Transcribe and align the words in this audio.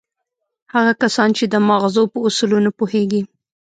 هغه 0.73 0.93
کسان 1.01 1.29
چې 1.37 1.45
د 1.47 1.55
ماغزو 1.67 2.03
په 2.11 2.17
اصولو 2.27 2.57
نه 2.65 2.71
پوهېږي. 2.77 3.21